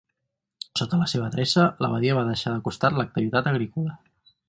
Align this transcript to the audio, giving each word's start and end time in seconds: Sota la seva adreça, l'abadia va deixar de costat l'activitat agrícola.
Sota 0.79 0.99
la 1.01 1.09
seva 1.11 1.27
adreça, 1.33 1.67
l'abadia 1.85 2.17
va 2.21 2.25
deixar 2.33 2.57
de 2.57 2.67
costat 2.71 3.01
l'activitat 3.01 3.55
agrícola. 3.57 3.97